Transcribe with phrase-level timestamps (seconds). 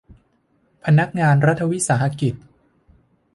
[0.85, 2.33] พนักงานรัฐวิสาหกิจ